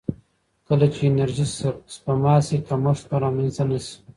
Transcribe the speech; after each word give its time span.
کله 0.67 0.87
چې 0.93 1.01
انرژي 1.07 1.45
سپما 1.93 2.35
شي، 2.45 2.57
کمښت 2.67 3.03
به 3.09 3.17
رامنځته 3.23 3.63
نه 3.71 3.79
شي. 3.85 3.95